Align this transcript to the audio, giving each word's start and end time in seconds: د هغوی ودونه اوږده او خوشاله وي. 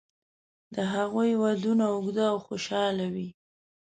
د 0.73 0.75
هغوی 0.93 1.31
ودونه 1.43 1.85
اوږده 1.93 2.25
او 2.33 2.37
خوشاله 2.45 3.05
وي. 3.13 3.27